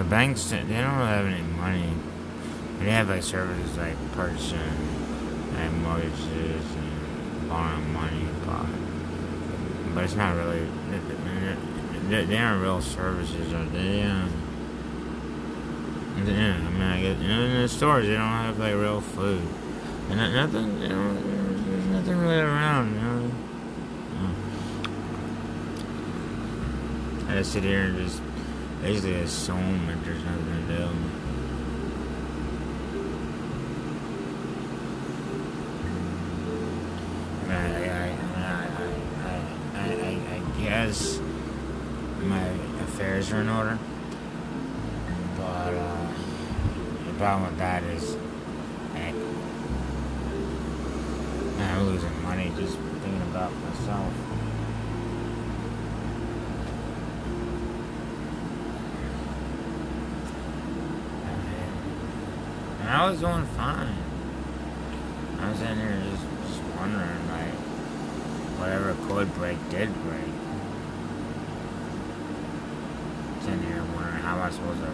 [0.00, 1.92] The banks, they don't really have any money.
[2.78, 4.58] They have like services like purchasing
[5.56, 8.64] and mortgages and borrowing money, but,
[9.94, 10.66] but it's not really,
[12.08, 13.98] they, they aren't real services, are they?
[13.98, 14.26] Yeah.
[16.24, 19.02] Yeah, I mean, I get, you know, in the stores, they don't have like real
[19.02, 19.42] food.
[20.08, 23.30] And nothing, you know, there's, there's nothing really around, you know.
[27.28, 28.22] I just sit here and just
[28.82, 30.88] basically assume that there's nothing to do.
[37.48, 41.20] I, I, I, I, I, guess
[42.22, 42.46] my
[42.84, 43.78] affairs are in order.
[45.36, 46.06] But uh,
[47.06, 48.16] the problem with that is,
[51.80, 54.12] I'm losing money just thinking about myself.
[62.79, 63.94] And I was doing fine.
[65.38, 67.54] I was in here just, just wondering, like,
[68.58, 70.30] whatever could break did break.
[73.50, 74.92] in here wondering how I supposed to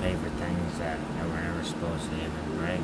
[0.00, 2.80] pay for things that, that were never supposed to even break.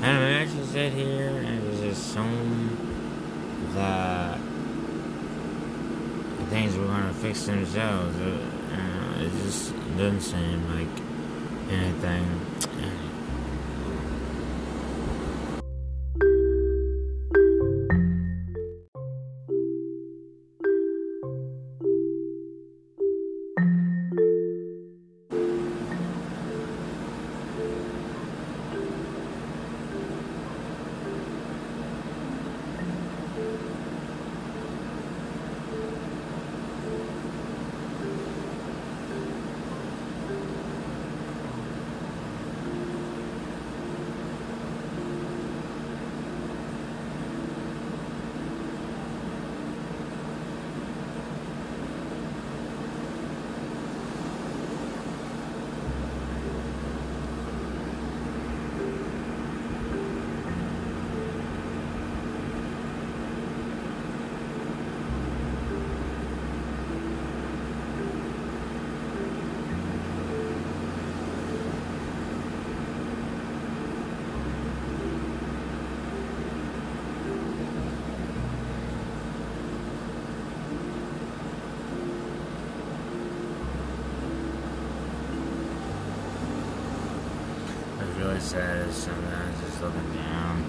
[0.00, 2.76] And I just sit here and just assume
[3.74, 4.38] that
[6.50, 8.16] things were gonna fix themselves.
[8.18, 8.40] It,
[8.72, 10.88] uh, it just doesn't seem like
[11.70, 12.67] anything.
[88.38, 90.62] What's really is sometimes just looking down.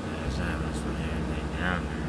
[0.00, 2.00] Yeah, There's not much really anything down there.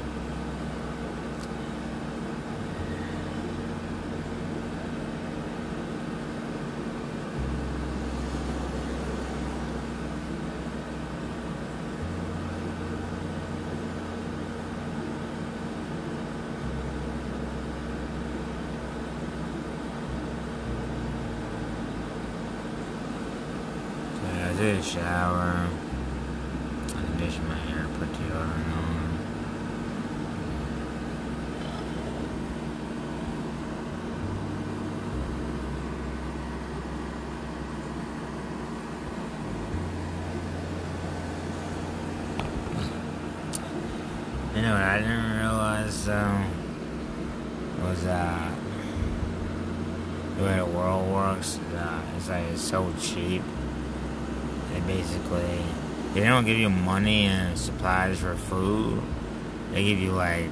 [24.16, 25.68] So yeah, I did a shower.
[26.88, 28.96] I conditioned my hair, put deodorant on.
[44.56, 46.44] You know what I didn't realize though
[47.84, 48.52] was that
[50.38, 53.44] the way the world works uh, is like it's so cheap.
[54.88, 55.62] Basically
[56.16, 59.02] they don't give you money and supplies for food.
[59.74, 60.50] They give you like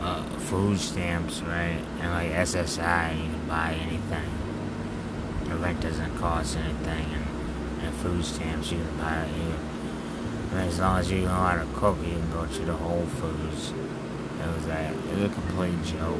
[0.00, 1.80] uh, food stamps, right?
[2.00, 4.28] And like SSI, you can buy anything.
[5.44, 9.28] The rent doesn't cost anything, and, and food stamps you can buy.
[10.50, 13.06] Mean, as long as you know how to cook, you can go to the Whole
[13.06, 13.70] Foods.
[13.70, 16.18] It was a, it was a complete joke.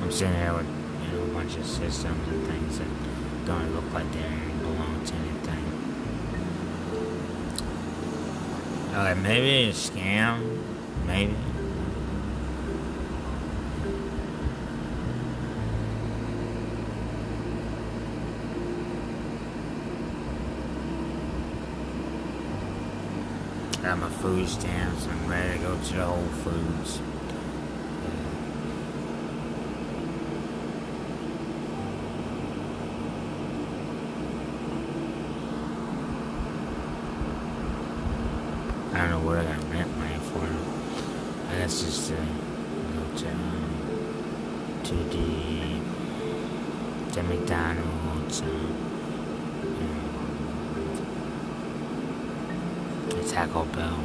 [0.00, 2.88] I'm sitting here with you know a bunch of systems and things that
[3.44, 4.53] don't look like they
[8.96, 10.62] Okay, maybe a scam.
[11.04, 11.34] Maybe.
[23.82, 25.08] Got my food stamps.
[25.08, 27.13] I'm ready to go to the Whole Foods.
[39.24, 40.46] What I rent money for.
[41.50, 45.24] I guess just to go to, um, to the,
[47.14, 48.48] to McDonald's, um,
[53.08, 54.00] the Taco Bell.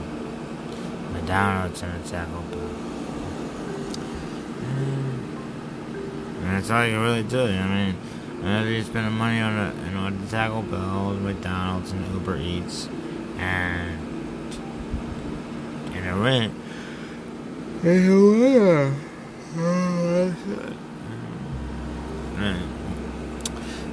[1.12, 2.70] McDonald's and the Taco Bell.
[6.38, 7.42] And that's all you really do.
[7.42, 7.96] I mean,
[8.40, 12.88] whenever you're spending money on the, you know, the Taco Bell, McDonald's, and Uber Eats,
[13.38, 14.09] and
[16.20, 16.54] and rent.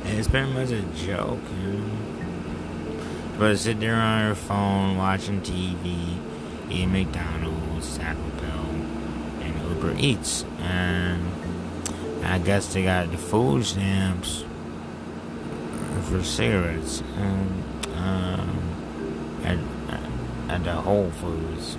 [0.05, 1.90] And it's pretty much a joke, you know.
[3.38, 6.17] But sit there on your phone watching TV,
[6.70, 8.67] eating McDonald's, Taco Bell,
[9.43, 10.44] and Uber Eats.
[10.61, 11.23] And
[12.25, 14.44] I guess they got the food stamps
[16.05, 19.58] for cigarettes and, um, at,
[20.50, 21.76] at the Whole Foods.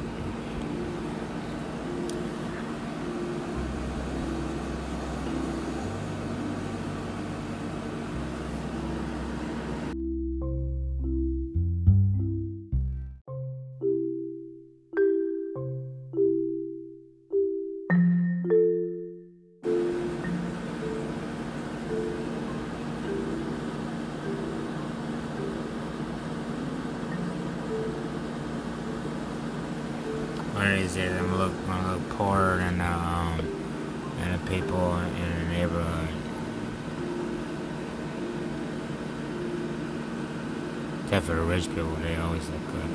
[41.07, 42.89] Except for the rich people, they always look good.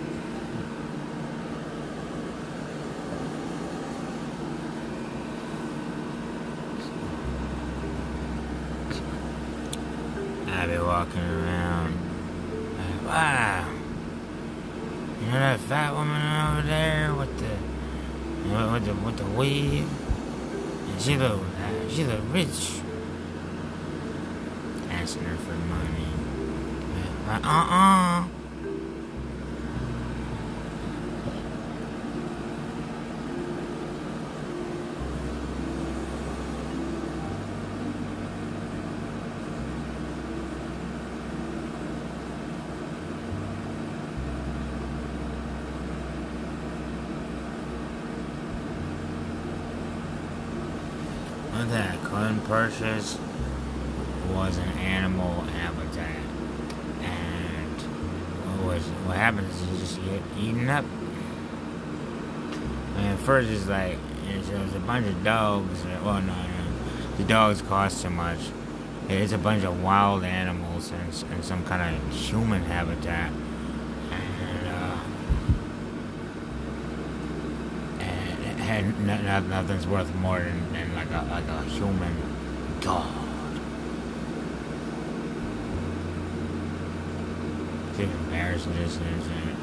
[10.47, 11.95] I be walking around.
[12.77, 13.73] Like, wow.
[15.19, 17.57] You know that fat woman over there with the
[18.47, 19.89] you know, with the with the weave?
[20.91, 22.83] And she look uh, she look rich.
[24.91, 26.32] Asking her for money.
[27.25, 28.25] Uh uh.
[51.53, 53.19] One thing I couldn't purchase
[54.33, 56.09] was an animal habitat.
[57.03, 58.67] And
[59.07, 60.85] what happens is you just get eaten up.
[62.97, 63.99] And mean, first it's like
[64.29, 65.85] it's, there's a bunch of dogs.
[66.05, 68.39] Well, no, no, the dogs cost too much.
[69.09, 73.33] It's a bunch of wild animals and, and some kind of human habitat.
[74.11, 74.99] And uh,
[78.01, 82.17] and, and no, no, nothing's worth more than, than like a like a human
[82.81, 83.22] god.
[87.95, 89.57] Even embarrassing it.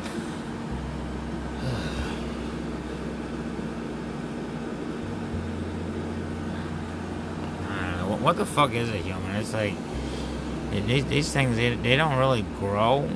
[7.67, 8.07] I.
[8.07, 9.35] What, what the fuck is a human?
[9.35, 9.73] It's like
[10.71, 13.09] these, these things they, they don't really grow.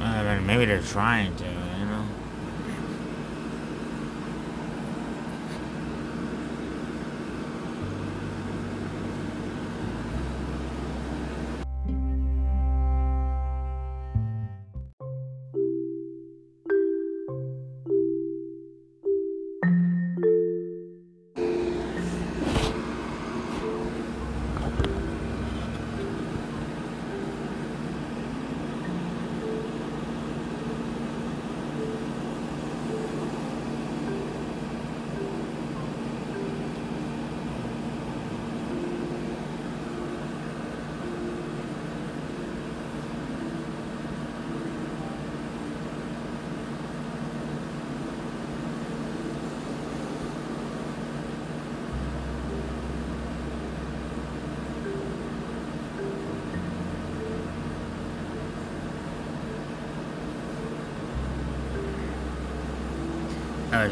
[0.00, 1.44] I mean, maybe they're trying to,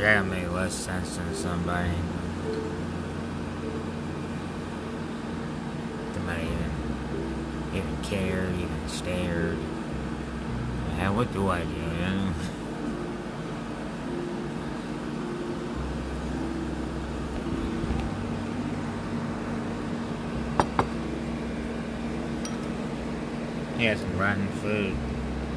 [0.00, 1.90] I made make less sense than somebody.
[6.14, 9.58] They even, even care, even stared.
[10.96, 12.32] Hell, what do I do, Yeah.
[23.76, 24.96] He has some rotten food.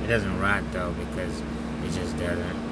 [0.03, 2.64] It doesn't rot though because it just doesn't.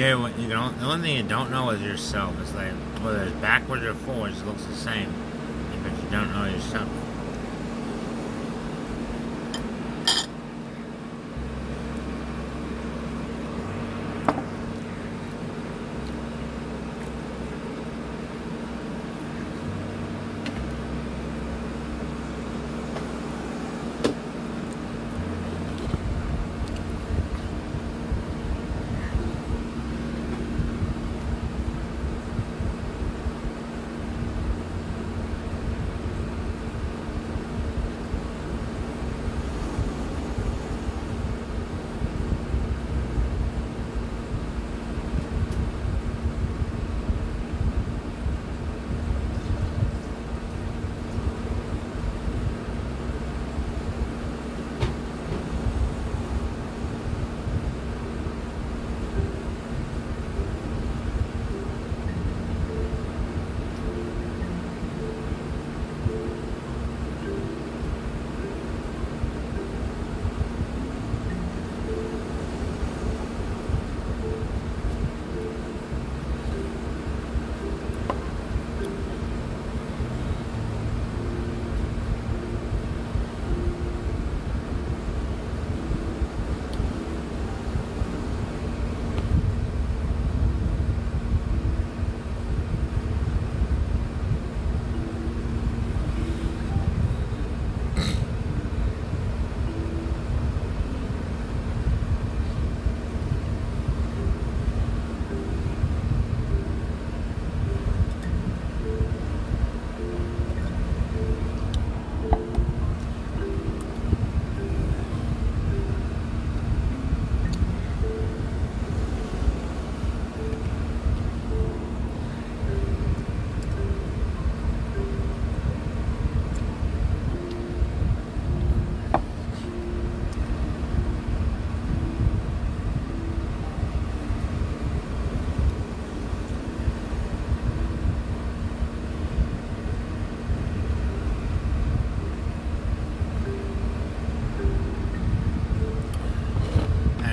[0.00, 0.80] Yeah, you don't.
[0.80, 2.34] The only thing you don't know is yourself.
[2.40, 2.72] It's like
[3.04, 5.12] whether it's backwards or forwards, it looks the same,
[5.82, 6.88] but you don't know yourself.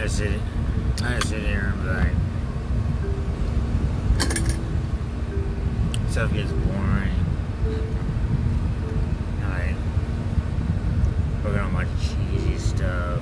[0.07, 0.39] I sit,
[1.03, 2.13] I sit here and be like,
[6.09, 7.11] stuff gets boring.
[9.43, 9.75] I
[11.43, 13.21] working on my cheesy stuff.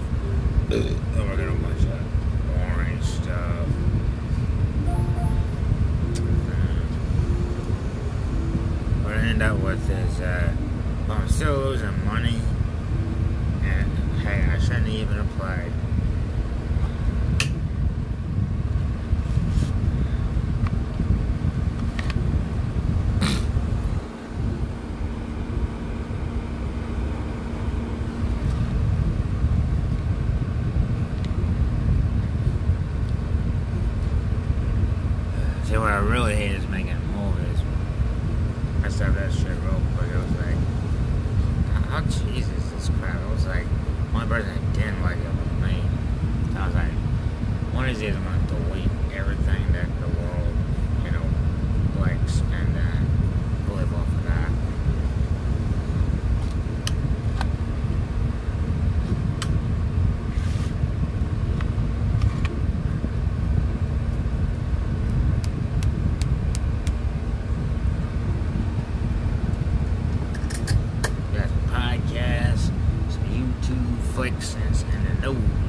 [74.26, 75.65] flexes and an old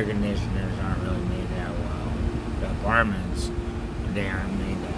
[0.00, 2.12] air conditioners aren't really made that well.
[2.60, 3.50] The apartments,
[4.14, 4.96] they aren't made that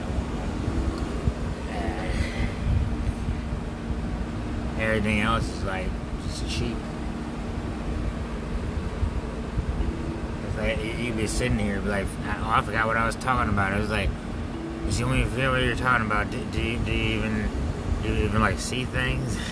[4.78, 4.80] well.
[4.80, 5.88] Everything else is like
[6.24, 6.76] just cheap.
[10.46, 13.52] It's like you'd be sitting here, be like, oh, I forgot what I was talking
[13.52, 13.72] about.
[13.72, 14.10] It was like,
[14.86, 17.48] you see, feel what you're talking about, do, do, you, do you even
[18.04, 19.36] do you even like see things?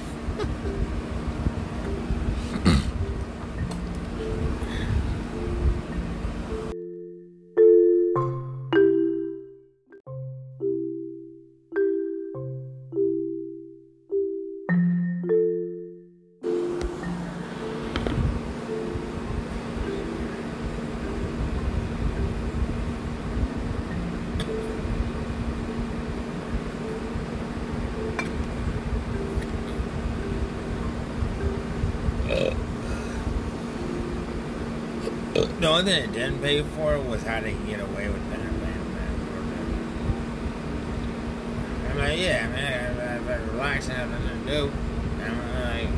[35.70, 38.22] only thing it didn't pay for was how to get away with.
[38.28, 38.80] Man, man.
[41.90, 44.72] I'm like, yeah, man, I, I, I relax and have nothing to do.
[45.22, 45.88] I'm like,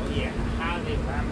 [0.00, 1.28] oh yeah, how they found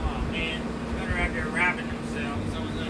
[0.00, 0.62] Oh man,
[0.96, 2.54] better out there wrapping themselves.
[2.54, 2.88] I was like,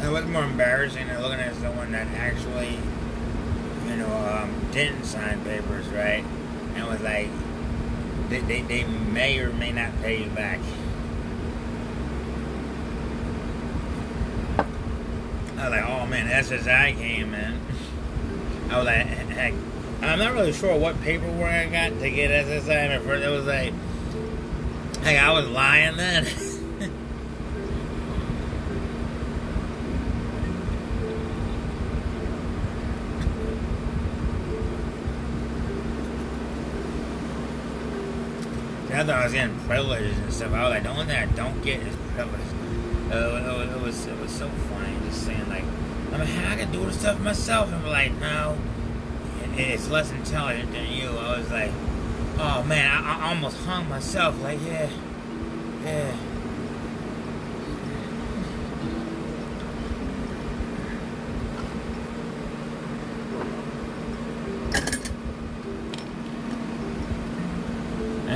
[0.00, 2.76] And what's more embarrassing than looking at someone that actually,
[3.86, 6.24] you know, um, didn't sign papers, right?
[6.74, 7.28] And was like,
[8.28, 10.58] they, they, they may or may not pay you back.
[15.56, 17.60] I was like, oh man, SSI came in.
[18.70, 19.54] I was like, heck,
[20.02, 22.70] I'm not really sure what paperwork I got to get SSI.
[22.70, 23.72] And at first it was like,
[25.04, 26.26] hey, I was lying then.
[39.04, 40.52] I thought I was getting privileges and stuff.
[40.52, 42.40] I was like, the only thing I don't get is privilege.
[43.12, 45.64] Uh, it, was, it was it was so funny just saying like,
[46.12, 47.66] I mean, I can do the stuff myself.
[47.68, 48.56] And I'm like, no,
[49.42, 51.10] it- it's less intelligent than you.
[51.10, 51.70] I was like,
[52.38, 54.40] oh man, I, I almost hung myself.
[54.42, 54.88] Like, yeah,
[55.84, 56.16] yeah.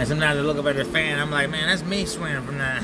[0.08, 2.56] And sometimes I look up at the fan, I'm like, man, that's me swinging from
[2.56, 2.82] that.